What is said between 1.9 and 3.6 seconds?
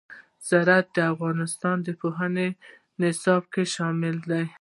پوهنې نصاب